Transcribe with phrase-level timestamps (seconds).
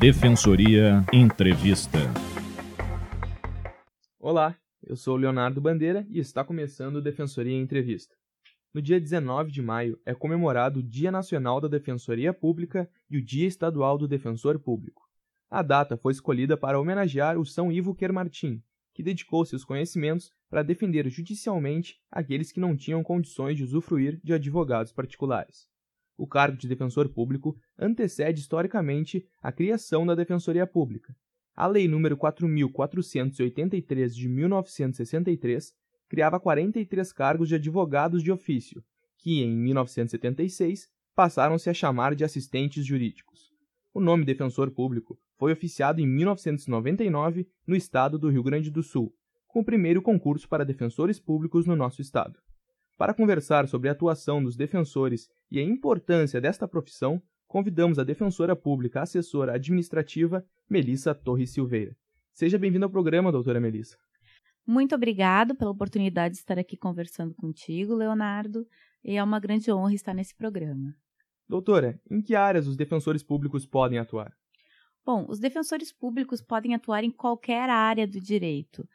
[0.00, 1.98] Defensoria Entrevista.
[4.18, 8.16] Olá, eu sou Leonardo Bandeira e está começando o Defensoria Entrevista.
[8.72, 13.22] No dia 19 de maio é comemorado o Dia Nacional da Defensoria Pública e o
[13.22, 15.02] Dia Estadual do Defensor Público.
[15.50, 18.62] A data foi escolhida para homenagear o São Ivo Quermartim,
[18.94, 24.32] que dedicou seus conhecimentos para defender judicialmente aqueles que não tinham condições de usufruir de
[24.32, 25.69] advogados particulares.
[26.20, 31.16] O cargo de defensor público antecede historicamente a criação da Defensoria Pública.
[31.56, 35.72] A Lei nº 4.483 de 1963
[36.10, 38.84] criava 43 cargos de advogados de ofício,
[39.16, 43.50] que, em 1976, passaram-se a chamar de assistentes jurídicos.
[43.94, 49.10] O nome defensor público foi oficiado em 1999 no estado do Rio Grande do Sul,
[49.48, 52.38] com o primeiro concurso para defensores públicos no nosso estado.
[53.00, 57.18] Para conversar sobre a atuação dos defensores e a importância desta profissão,
[57.48, 61.96] convidamos a defensora pública assessora administrativa Melissa Torres Silveira.
[62.30, 63.96] Seja bem-vinda ao programa, doutora Melissa.
[64.66, 68.66] Muito obrigado pela oportunidade de estar aqui conversando contigo, Leonardo,
[69.02, 70.94] e é uma grande honra estar nesse programa.
[71.48, 74.36] Doutora, em que áreas os defensores públicos podem atuar?
[75.06, 78.86] Bom, os defensores públicos podem atuar em qualquer área do direito,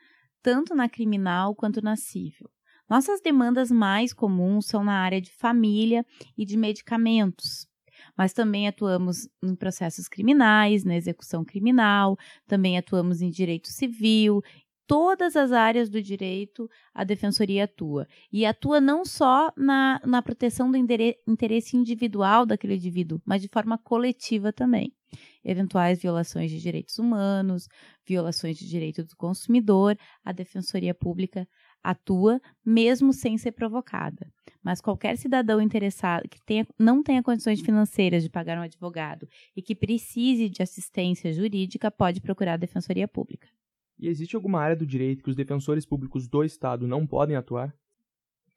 [0.44, 2.48] tanto na criminal quanto na civil.
[2.90, 6.06] Nossas demandas mais comuns são na área de família
[6.38, 7.68] e de medicamentos,
[8.18, 14.42] mas também atuamos em processos criminais, na execução criminal, também atuamos em direito civil,
[14.88, 18.08] todas as áreas do direito a defensoria atua.
[18.32, 23.78] E atua não só na, na proteção do interesse individual daquele indivíduo, mas de forma
[23.78, 24.94] coletiva também.
[25.44, 27.68] Eventuais violações de direitos humanos,
[28.06, 31.48] violações de direito do consumidor, a defensoria pública
[31.90, 34.32] atua mesmo sem ser provocada.
[34.64, 39.62] Mas qualquer cidadão interessado que tenha, não tenha condições financeiras de pagar um advogado e
[39.62, 43.48] que precise de assistência jurídica pode procurar a defensoria pública.
[44.00, 47.74] E existe alguma área do direito que os defensores públicos do Estado não podem atuar?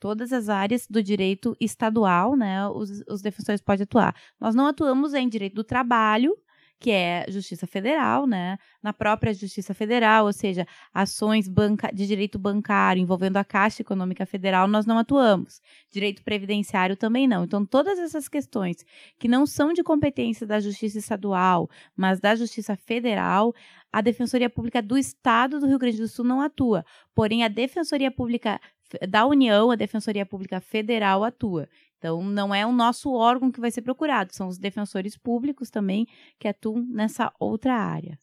[0.00, 4.14] Todas as áreas do direito estadual, né, os, os defensores podem atuar.
[4.40, 6.36] Nós não atuamos em direito do trabalho,
[6.78, 8.56] que é Justiça Federal, né?
[8.82, 11.46] Na própria Justiça Federal, ou seja, ações
[11.92, 15.60] de direito bancário envolvendo a Caixa Econômica Federal, nós não atuamos.
[15.90, 17.44] Direito previdenciário também não.
[17.44, 18.84] Então, todas essas questões
[19.18, 23.52] que não são de competência da Justiça Estadual, mas da Justiça Federal,
[23.92, 26.84] a Defensoria Pública do Estado do Rio Grande do Sul não atua.
[27.14, 28.60] Porém, a Defensoria Pública
[29.08, 31.68] da União, a Defensoria Pública Federal atua.
[31.98, 36.06] Então, não é o nosso órgão que vai ser procurado, são os defensores públicos também
[36.38, 38.18] que atuam nessa outra área.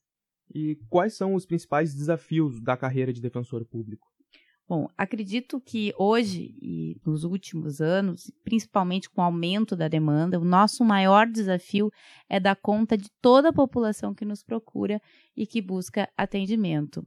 [0.54, 4.08] E quais são os principais desafios da carreira de defensor público?
[4.68, 10.46] Bom, acredito que hoje e nos últimos anos, principalmente com o aumento da demanda, o
[10.46, 11.92] nosso maior desafio
[12.28, 15.00] é dar conta de toda a população que nos procura
[15.38, 17.06] e que busca atendimento.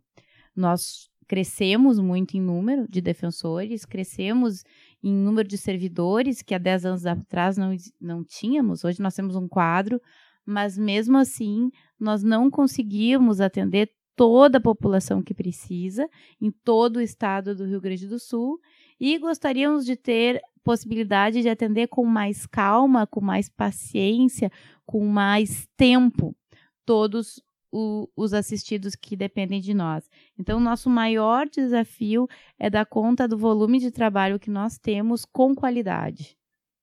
[0.55, 4.65] Nós crescemos muito em número de defensores, crescemos
[5.03, 9.37] em número de servidores, que há 10 anos atrás não, não tínhamos, hoje nós temos
[9.37, 10.01] um quadro,
[10.45, 16.09] mas mesmo assim nós não conseguimos atender toda a população que precisa
[16.41, 18.59] em todo o estado do Rio Grande do Sul
[18.99, 24.51] e gostaríamos de ter possibilidade de atender com mais calma, com mais paciência,
[24.85, 26.35] com mais tempo
[26.85, 27.41] todos
[27.71, 30.09] o, os assistidos que dependem de nós.
[30.39, 32.27] Então, nosso maior desafio
[32.59, 36.37] é dar conta do volume de trabalho que nós temos com qualidade.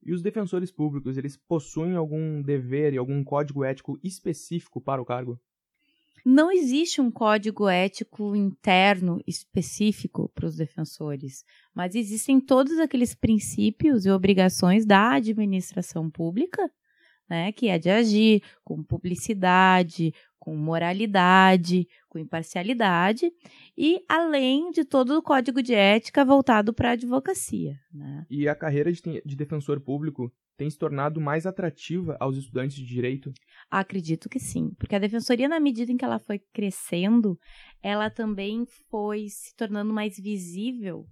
[0.06, 5.06] E os defensores públicos, eles possuem algum dever e algum código ético específico para o
[5.06, 5.40] cargo?
[6.24, 14.08] Não existe um código ético interno específico para os defensores, mas existem todos aqueles princípios
[14.08, 16.72] e obrigações da administração pública,
[17.30, 20.14] né, que é de agir com publicidade,
[20.46, 23.34] com moralidade, com imparcialidade,
[23.76, 27.80] e além de todo o código de ética voltado para a advocacia.
[27.92, 28.28] Né?
[28.30, 32.86] E a carreira de, de defensor público tem se tornado mais atrativa aos estudantes de
[32.86, 33.34] direito?
[33.72, 37.40] Acredito que sim, porque a defensoria, na medida em que ela foi crescendo,
[37.82, 41.08] ela também foi se tornando mais visível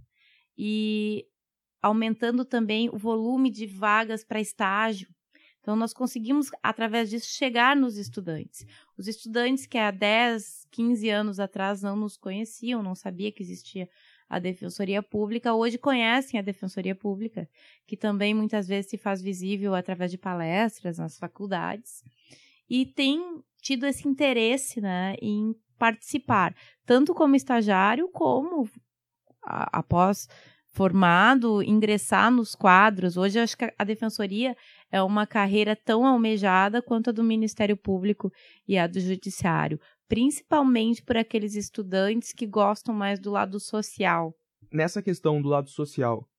[0.55, 1.25] e
[1.81, 5.07] aumentando também o volume de vagas para estágio
[5.63, 8.67] então, nós conseguimos, através disso, chegar nos estudantes.
[8.97, 13.87] Os estudantes que há 10, 15 anos atrás não nos conheciam, não sabia que existia
[14.27, 17.49] a Defensoria Pública, hoje conhecem a Defensoria Pública,
[17.87, 22.03] que também muitas vezes se faz visível através de palestras nas faculdades,
[22.69, 26.53] e tem tido esse interesse né, em participar,
[26.85, 28.69] tanto como estagiário, como
[29.45, 30.27] a, após
[30.73, 33.15] formado, ingressar nos quadros.
[33.15, 34.57] Hoje, acho que a Defensoria
[34.93, 38.31] é uma carreira tão almejada quanto a do Ministério Público
[38.67, 44.35] e a do Judiciário, principalmente por aqueles estudantes que gostam mais do lado social.
[44.71, 46.29] Nessa questão do lado social,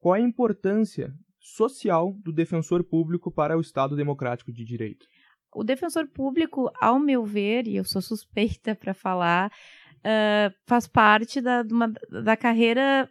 [0.00, 5.06] qual a importância social do defensor público para o Estado democrático de direito?
[5.54, 9.52] O defensor público, ao meu ver, e eu sou suspeita para falar,
[9.98, 11.92] uh, faz parte da, uma,
[12.24, 13.08] da carreira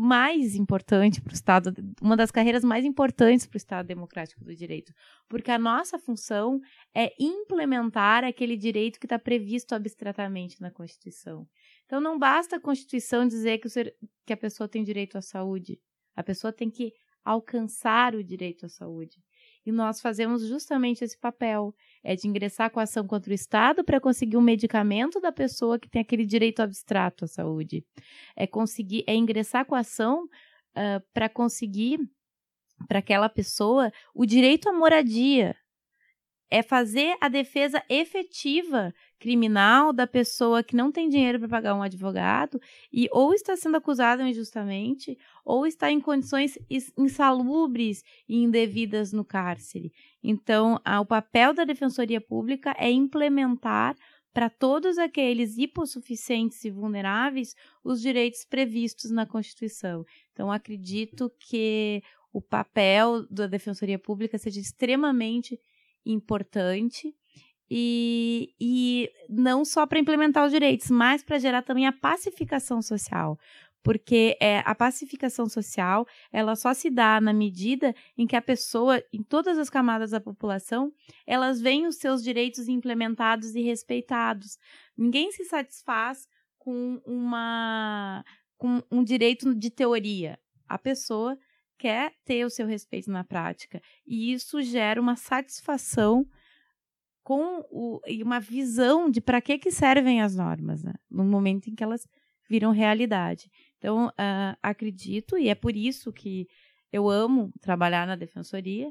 [0.00, 4.54] mais importante para o Estado, uma das carreiras mais importantes para o Estado Democrático do
[4.54, 4.92] Direito,
[5.28, 6.60] porque a nossa função
[6.94, 11.48] é implementar aquele direito que está previsto abstratamente na Constituição.
[11.84, 13.92] Então, não basta a Constituição dizer que, ser,
[14.24, 15.80] que a pessoa tem direito à saúde,
[16.14, 16.92] a pessoa tem que
[17.24, 19.20] alcançar o direito à saúde.
[19.68, 24.00] E nós fazemos justamente esse papel, é de ingressar com ação contra o Estado para
[24.00, 27.84] conseguir um medicamento da pessoa que tem aquele direito abstrato à saúde.
[28.34, 32.00] É conseguir, é ingressar com ação uh, para conseguir
[32.88, 35.54] para aquela pessoa o direito à moradia.
[36.50, 41.82] É fazer a defesa efetiva criminal da pessoa que não tem dinheiro para pagar um
[41.82, 42.60] advogado
[42.92, 46.58] e ou está sendo acusado injustamente ou está em condições
[46.96, 49.92] insalubres e indevidas no cárcere.
[50.22, 53.96] Então, o papel da Defensoria Pública é implementar
[54.32, 60.04] para todos aqueles hipossuficientes e vulneráveis os direitos previstos na Constituição.
[60.32, 65.58] Então, acredito que o papel da Defensoria Pública seja extremamente
[66.06, 67.14] importante
[67.70, 73.38] e, e não só para implementar os direitos, mas para gerar também a pacificação social.
[73.82, 79.02] Porque é, a pacificação social ela só se dá na medida em que a pessoa,
[79.12, 80.92] em todas as camadas da população,
[81.26, 84.58] elas veem os seus direitos implementados e respeitados.
[84.96, 86.26] Ninguém se satisfaz
[86.58, 88.24] com uma
[88.56, 90.36] com um direito de teoria.
[90.68, 91.38] A pessoa
[91.78, 93.80] quer ter o seu respeito na prática.
[94.04, 96.26] E isso gera uma satisfação
[97.28, 100.94] com o, uma visão de para que, que servem as normas, né?
[101.10, 102.08] no momento em que elas
[102.48, 103.50] viram realidade.
[103.76, 106.46] Então, uh, acredito, e é por isso que
[106.90, 108.90] eu amo trabalhar na defensoria.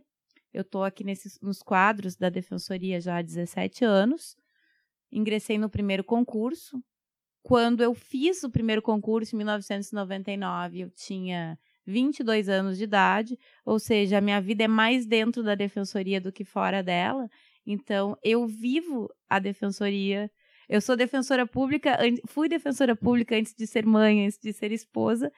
[0.53, 4.35] Eu estou aqui nesses, nos quadros da defensoria já há 17 anos.
[5.11, 6.79] Ingressei no primeiro concurso.
[7.41, 11.57] Quando eu fiz o primeiro concurso, em 1999, eu tinha
[11.87, 13.35] 22 anos de idade,
[13.65, 17.27] ou seja, a minha vida é mais dentro da defensoria do que fora dela.
[17.69, 20.31] Então, eu vivo a defensoria.
[20.69, 25.29] Eu sou defensora pública, fui defensora pública antes de ser mãe, antes de ser esposa.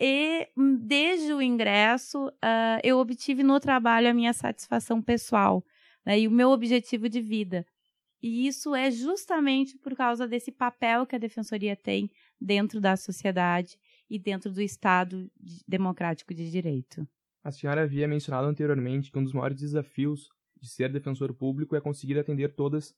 [0.00, 5.64] E hum, desde o ingresso, uh, eu obtive no trabalho a minha satisfação pessoal
[6.04, 7.64] né, e o meu objetivo de vida.
[8.20, 12.10] E isso é justamente por causa desse papel que a defensoria tem
[12.40, 13.78] dentro da sociedade
[14.10, 15.30] e dentro do Estado
[15.66, 17.06] democrático de direito.
[17.44, 20.28] A senhora havia mencionado anteriormente que um dos maiores desafios
[20.60, 22.94] de ser defensor público é conseguir atender todas,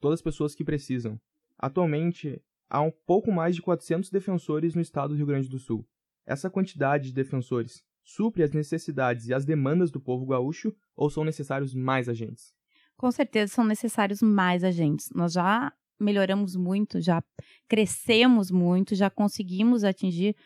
[0.00, 1.20] todas as pessoas que precisam.
[1.58, 5.86] Atualmente, há um pouco mais de 400 defensores no estado do Rio Grande do Sul.
[6.26, 11.24] Essa quantidade de defensores supre as necessidades e as demandas do povo gaúcho ou são
[11.24, 12.54] necessários mais agentes?
[12.96, 15.10] Com certeza são necessários mais agentes.
[15.14, 17.22] Nós já melhoramos muito, já
[17.68, 20.36] crescemos muito, já conseguimos atingir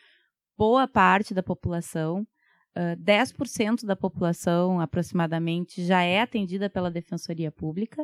[0.57, 2.27] boa parte da população.
[2.75, 8.01] Uh, 10% da população, aproximadamente, já é atendida pela Defensoria Pública.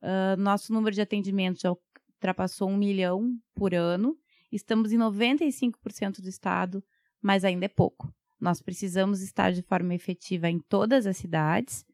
[0.00, 4.16] Uh, nosso número de atendimentos já ultrapassou um milhão por ano.
[4.50, 6.82] Estamos em 95% do estado,
[7.20, 8.10] mas ainda é pouco.
[8.40, 11.84] Nós precisamos estar de forma efetiva em todas as cidades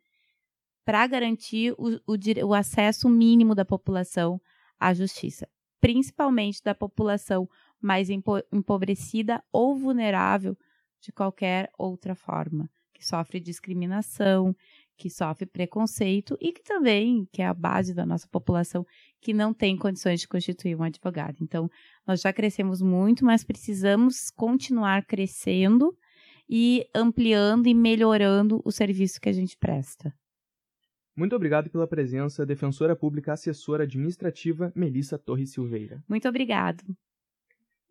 [0.84, 4.40] para garantir o, o, o acesso mínimo da população
[4.78, 5.48] à justiça,
[5.80, 7.48] principalmente da população
[7.80, 10.56] mais empobrecida ou vulnerável
[11.00, 14.54] de qualquer outra forma, que sofre discriminação,
[14.96, 18.84] que sofre preconceito e que também, que é a base da nossa população,
[19.20, 21.36] que não tem condições de constituir um advogado.
[21.40, 21.70] Então,
[22.06, 25.96] nós já crescemos muito, mas precisamos continuar crescendo
[26.48, 30.14] e ampliando e melhorando o serviço que a gente presta.
[31.16, 36.02] Muito obrigado pela presença, defensora pública assessora administrativa Melissa Torres Silveira.
[36.06, 36.84] Muito obrigado.